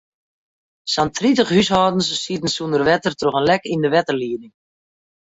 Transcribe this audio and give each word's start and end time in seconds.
Sa'n 0.93 1.09
tritich 1.17 1.51
húshâldens 1.55 2.07
sieten 2.23 2.53
sûnder 2.55 2.83
wetter 2.89 3.13
troch 3.19 3.37
in 3.39 3.47
lek 3.49 3.63
yn 3.73 3.83
de 3.83 3.89
wetterlieding. 3.95 4.53